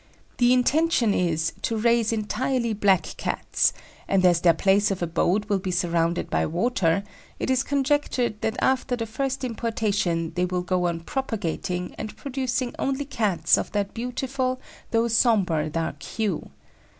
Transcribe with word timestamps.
The 0.39 0.51
intention 0.51 1.13
is 1.13 1.53
to 1.61 1.77
raise 1.77 2.11
entirely 2.11 2.73
black 2.73 3.03
Cats; 3.17 3.71
and 4.07 4.25
as 4.25 4.41
their 4.41 4.55
place 4.55 4.89
of 4.89 5.03
abode 5.03 5.45
will 5.45 5.59
be 5.59 5.69
surrounded 5.69 6.27
by 6.27 6.47
water, 6.47 7.03
it 7.39 7.51
is 7.51 7.61
conjectured 7.61 8.41
that 8.41 8.57
after 8.61 8.95
the 8.95 9.05
first 9.05 9.43
importation 9.43 10.33
they 10.33 10.45
will 10.45 10.63
go 10.63 10.87
on 10.87 11.01
propagating 11.01 11.93
and 11.99 12.17
producing 12.17 12.73
only 12.79 13.05
Cats 13.05 13.59
of 13.59 13.71
that 13.73 13.93
beautiful 13.93 14.59
though 14.89 15.07
sombre 15.07 15.69
dark 15.69 16.01
hue. 16.01 16.49